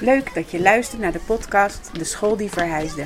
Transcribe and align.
Leuk 0.00 0.34
dat 0.34 0.50
je 0.50 0.60
luistert 0.60 1.00
naar 1.00 1.12
de 1.12 1.20
podcast 1.26 1.90
De 1.92 2.04
School 2.04 2.36
die 2.36 2.50
Verhuisde. 2.50 3.04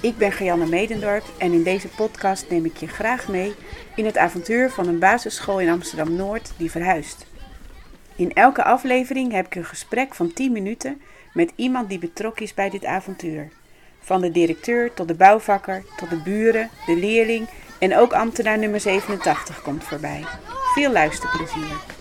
Ik 0.00 0.16
ben 0.18 0.32
Gianne 0.32 0.66
Medendorp 0.66 1.24
en 1.38 1.52
in 1.52 1.62
deze 1.62 1.88
podcast 1.88 2.50
neem 2.50 2.64
ik 2.64 2.76
je 2.76 2.86
graag 2.86 3.28
mee 3.28 3.54
in 3.96 4.04
het 4.04 4.16
avontuur 4.16 4.70
van 4.70 4.88
een 4.88 4.98
basisschool 4.98 5.60
in 5.60 5.68
Amsterdam 5.68 6.14
Noord 6.14 6.52
die 6.56 6.70
verhuist. 6.70 7.26
In 8.16 8.32
elke 8.32 8.64
aflevering 8.64 9.32
heb 9.32 9.46
ik 9.46 9.54
een 9.54 9.64
gesprek 9.64 10.14
van 10.14 10.32
10 10.32 10.52
minuten 10.52 11.00
met 11.32 11.52
iemand 11.56 11.88
die 11.88 11.98
betrokken 11.98 12.44
is 12.44 12.54
bij 12.54 12.70
dit 12.70 12.84
avontuur. 12.84 13.48
Van 14.00 14.20
de 14.20 14.30
directeur 14.30 14.94
tot 14.94 15.08
de 15.08 15.14
bouwvakker, 15.14 15.84
tot 15.96 16.10
de 16.10 16.22
buren, 16.22 16.70
de 16.86 16.96
leerling 16.96 17.48
en 17.78 17.96
ook 17.96 18.12
ambtenaar 18.12 18.58
nummer 18.58 18.80
87 18.80 19.62
komt 19.62 19.84
voorbij. 19.84 20.24
Veel 20.74 20.92
luisterplezier. 20.92 21.95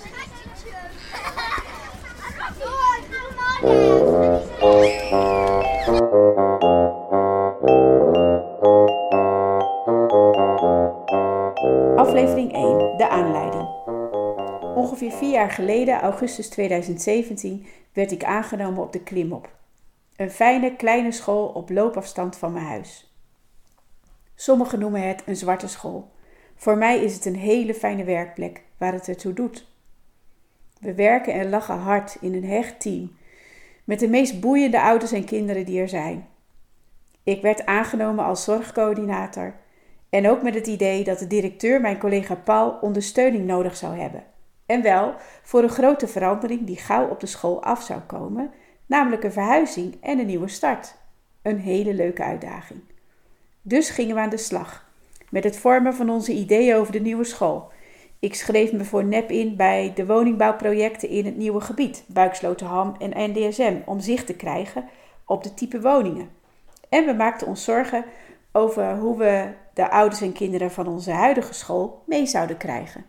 Aflevering 11.96 12.54
1. 12.54 12.98
De 12.98 13.08
aanleiding. 13.09 13.68
Ongeveer 14.76 15.12
vier 15.12 15.32
jaar 15.32 15.52
geleden, 15.52 16.02
augustus 16.02 16.50
2017, 16.50 17.66
werd 17.94 18.12
ik 18.12 18.23
aangenomen 18.23 18.84
op 18.84 18.94
de 18.94 19.00
Klimop. 19.00 19.50
Een 20.16 20.32
fijne 20.32 20.76
kleine 20.76 21.12
school 21.12 21.48
op 21.48 21.70
loopafstand 21.70 22.38
van 22.38 22.54
mijn 22.54 22.66
huis. 22.66 23.14
Sommigen 24.36 24.80
noemen 24.80 25.08
het 25.08 25.23
een 25.26 25.36
zwarte 25.36 25.68
school. 25.68 26.12
Voor 26.56 26.78
mij 26.78 27.04
is 27.04 27.14
het 27.14 27.26
een 27.26 27.36
hele 27.36 27.73
fijne 27.73 28.04
werkplek 28.04 28.64
waar 28.78 28.94
het 28.94 29.08
ertoe 29.08 29.34
doet. 29.34 29.68
We 30.80 30.94
werken 30.94 31.34
en 31.34 31.50
lachen 31.50 31.78
hard 31.80 32.18
in 32.22 32.34
een 32.34 32.45
hecht 32.45 32.82
team 32.82 33.12
met 33.85 33.99
de 33.99 34.07
meest 34.07 34.39
boeiende 34.39 34.81
ouders 34.81 35.11
en 35.11 35.25
kinderen 35.25 35.66
die 35.66 35.80
er 35.80 35.89
zijn. 35.89 36.28
Ik 37.23 37.41
werd 37.41 37.66
aangenomen 37.66 38.25
als 38.25 38.44
zorgcoördinator 38.44 39.55
en 40.09 40.30
ook 40.30 40.42
met 40.42 40.53
het 40.53 40.67
idee 40.67 41.03
dat 41.03 41.19
de 41.19 41.27
directeur, 41.27 41.81
mijn 41.81 41.97
collega 41.97 42.36
Paul, 42.36 42.77
ondersteuning 42.81 43.45
nodig 43.45 43.75
zou 43.75 44.00
hebben. 44.00 44.23
En 44.66 44.81
wel 44.81 45.14
voor 45.44 45.64
een 45.64 45.69
grote 45.69 46.08
verandering 46.08 46.66
die 46.66 46.77
gauw 46.77 47.08
op 47.08 47.19
de 47.19 47.25
school 47.25 47.64
af 47.64 47.83
zou 47.83 48.00
komen, 48.00 48.52
namelijk 48.86 49.23
een 49.23 49.31
verhuizing 49.31 49.97
en 50.02 50.20
een 50.20 50.25
nieuwe 50.25 50.47
start. 50.47 50.95
Een 51.42 51.59
hele 51.59 51.94
leuke 51.94 52.23
uitdaging. 52.23 52.80
Dus 53.61 53.89
gingen 53.89 54.16
we 54.16 54.22
aan 54.22 54.30
de 54.30 54.38
slag 54.38 54.89
met 55.30 55.44
het 55.44 55.58
vormen 55.58 55.94
van 55.94 56.09
onze 56.09 56.31
ideeën 56.31 56.75
over 56.75 56.92
de 56.92 56.99
nieuwe 56.99 57.23
school. 57.23 57.72
Ik 58.26 58.36
schreef 58.36 58.72
me 58.72 58.84
voor 58.84 59.06
NEP 59.06 59.31
in 59.31 59.56
bij 59.56 59.92
de 59.95 60.06
woningbouwprojecten 60.06 61.09
in 61.09 61.26
het 61.26 61.38
nieuwe 61.38 61.62
gebied, 61.62 62.04
Buiksloterham 62.08 62.95
en 63.00 63.32
NDSM, 63.32 63.76
om 63.86 64.00
zicht 64.00 64.26
te 64.26 64.36
krijgen 64.36 64.86
op 65.26 65.44
de 65.44 65.54
type 65.54 65.82
woningen. 65.82 66.30
En 66.90 67.06
we 67.06 67.14
maakten 67.14 67.48
ons 67.48 67.64
zorgen 67.64 68.06
over 68.52 68.98
hoe 68.98 69.17
we 69.17 69.54
de 69.73 69.90
ouders 69.90 70.22
en 70.22 70.32
kinderen 70.32 70.72
van 70.72 70.88
onze 70.88 71.12
huidige 71.12 71.54
school 71.54 72.04
mee 72.06 72.26
zouden 72.26 72.58
krijgen. 72.58 73.06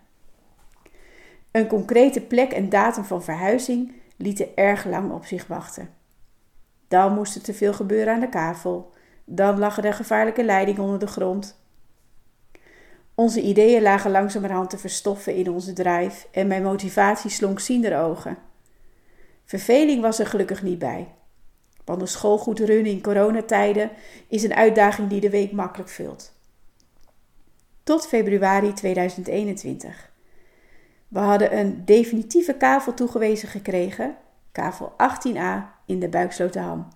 Een 1.50 1.66
concrete 1.66 2.20
plek 2.20 2.52
en 2.52 2.68
datum 2.68 3.04
van 3.04 3.22
verhuizing 3.22 3.92
lieten 4.16 4.56
erg 4.56 4.84
lang 4.84 5.12
op 5.12 5.24
zich 5.24 5.46
wachten. 5.46 5.88
Dan 6.88 7.14
moest 7.14 7.34
er 7.34 7.42
te 7.42 7.54
veel 7.54 7.72
gebeuren 7.72 8.14
aan 8.14 8.20
de 8.20 8.28
kavel. 8.28 8.92
Dan 9.24 9.58
lag 9.58 9.84
er 9.84 9.94
gevaarlijke 9.94 10.44
leiding 10.44 10.78
onder 10.78 10.98
de 10.98 11.06
grond. 11.06 11.64
Onze 13.16 13.42
ideeën 13.42 13.82
lagen 13.82 14.10
langzamerhand 14.10 14.70
te 14.70 14.78
verstoffen 14.78 15.34
in 15.34 15.50
onze 15.50 15.72
drijf 15.72 16.28
en 16.30 16.46
mijn 16.46 16.62
motivatie 16.62 17.30
slonk 17.30 17.60
ziender 17.60 17.98
ogen. 17.98 18.38
Verveling 19.44 20.00
was 20.02 20.18
er 20.18 20.26
gelukkig 20.26 20.62
niet 20.62 20.78
bij. 20.78 21.14
Want 21.84 22.00
een 22.00 22.08
school 22.08 22.38
goed 22.38 22.58
runnen 22.58 22.92
in 22.92 23.02
coronatijden 23.02 23.90
is 24.28 24.42
een 24.42 24.54
uitdaging 24.54 25.08
die 25.08 25.20
de 25.20 25.30
week 25.30 25.52
makkelijk 25.52 25.90
vult. 25.90 26.32
Tot 27.82 28.06
februari 28.06 28.72
2021. 28.72 30.10
We 31.08 31.18
hadden 31.18 31.58
een 31.58 31.84
definitieve 31.84 32.54
kavel 32.54 32.94
toegewezen 32.94 33.48
gekregen, 33.48 34.16
kavel 34.52 34.92
18a 34.92 35.74
in 35.86 36.00
de 36.00 36.08
Buiksloterham. 36.08 36.88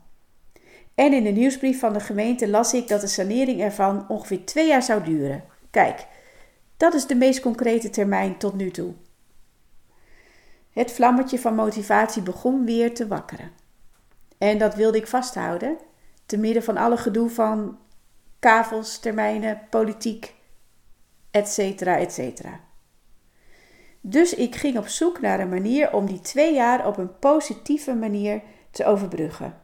En 0.94 1.12
in 1.12 1.25
de 1.25 1.31
nieuwsbrief 1.31 1.78
van 1.78 1.93
de 1.93 2.00
gemeente 2.00 2.49
las 2.49 2.75
ik 2.75 2.89
dat 2.89 3.00
de 3.00 3.06
sanering 3.06 3.61
ervan 3.61 4.09
ongeveer 4.09 4.44
twee 4.44 4.67
jaar 4.67 4.83
zou 4.83 5.05
duren. 5.05 5.44
Kijk, 5.71 6.06
dat 6.81 6.95
is 6.95 7.07
de 7.07 7.15
meest 7.15 7.41
concrete 7.41 7.91
termijn 7.91 8.37
tot 8.37 8.55
nu 8.55 8.71
toe. 8.71 8.95
Het 10.71 10.93
vlammetje 10.93 11.39
van 11.39 11.55
motivatie 11.55 12.23
begon 12.23 12.65
weer 12.65 12.95
te 12.95 13.07
wakkeren. 13.07 13.51
En 14.39 14.59
dat 14.59 14.75
wilde 14.75 14.99
ik 14.99 15.07
vasthouden, 15.07 15.79
te 16.27 16.37
midden 16.37 16.63
van 16.63 16.77
alle 16.77 16.97
gedoe 16.97 17.31
van 17.31 17.79
kavels, 18.39 18.99
termijnen, 18.99 19.61
politiek, 19.71 20.35
etc. 21.31 21.59
etc. 21.81 22.41
Dus 24.01 24.35
ik 24.35 24.55
ging 24.55 24.79
op 24.79 24.89
zoek 24.89 25.21
naar 25.21 25.41
een 25.41 25.49
manier 25.49 25.93
om 25.93 26.07
die 26.07 26.21
twee 26.21 26.55
jaar 26.55 26.87
op 26.87 26.97
een 26.97 27.19
positieve 27.19 27.95
manier 27.95 28.43
te 28.71 28.85
overbruggen. 28.85 29.55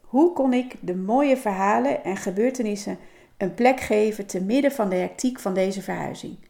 Hoe 0.00 0.32
kon 0.32 0.52
ik 0.52 0.74
de 0.80 0.96
mooie 0.96 1.36
verhalen 1.36 2.04
en 2.04 2.16
gebeurtenissen 2.16 2.98
een 3.36 3.54
plek 3.54 3.80
geven 3.80 4.26
te 4.26 4.40
midden 4.40 4.72
van 4.72 4.88
de 4.88 4.96
hectiek 4.96 5.38
van 5.38 5.54
deze 5.54 5.82
verhuizing? 5.82 6.47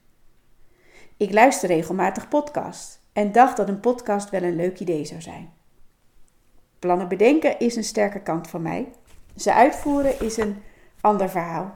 Ik 1.19 1.33
luister 1.33 1.69
regelmatig 1.69 2.29
podcasts 2.29 2.99
en 3.13 3.33
dacht 3.33 3.57
dat 3.57 3.69
een 3.69 3.81
podcast 3.81 4.31
wel 4.31 4.43
een 4.43 4.57
leuk 4.57 4.81
idee 4.81 5.05
zou 5.05 5.21
zijn. 5.21 5.51
Plannen 6.79 7.09
bedenken 7.09 7.59
is 7.59 7.77
een 7.77 7.85
sterke 7.85 8.21
kant 8.21 8.49
van 8.49 8.63
mij. 8.63 8.89
Ze 9.37 9.55
uitvoeren 9.55 10.21
is 10.21 10.37
een 10.37 10.57
ander 11.01 11.31
verhaal. 11.31 11.75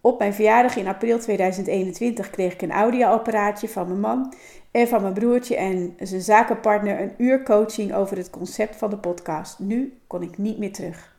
Op 0.00 0.18
mijn 0.18 0.34
verjaardag 0.34 0.76
in 0.76 0.86
april 0.86 1.18
2021 1.18 2.30
kreeg 2.30 2.52
ik 2.52 2.62
een 2.62 2.72
audioapparaatje 2.72 3.68
van 3.68 3.86
mijn 3.86 4.00
man 4.00 4.34
en 4.70 4.88
van 4.88 5.02
mijn 5.02 5.14
broertje 5.14 5.56
en 5.56 5.96
zijn 5.98 6.20
zakenpartner 6.20 7.00
een 7.00 7.14
uur 7.16 7.42
coaching 7.42 7.94
over 7.94 8.16
het 8.16 8.30
concept 8.30 8.76
van 8.76 8.90
de 8.90 8.98
podcast. 8.98 9.58
Nu 9.58 9.98
kon 10.06 10.22
ik 10.22 10.38
niet 10.38 10.58
meer 10.58 10.72
terug. 10.72 11.16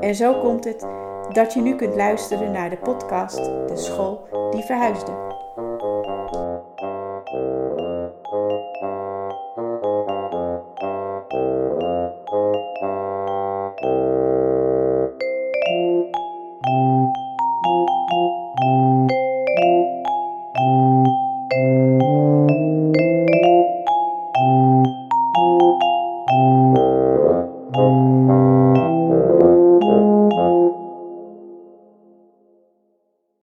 En 0.00 0.14
zo 0.14 0.40
komt 0.40 0.64
het 0.64 0.86
dat 1.32 1.52
je 1.52 1.60
nu 1.60 1.74
kunt 1.74 1.94
luisteren 1.94 2.52
naar 2.52 2.70
de 2.70 2.76
podcast 2.76 3.36
De 3.44 3.76
School 3.76 4.28
die 4.50 4.62
Verhuisde. 4.62 5.26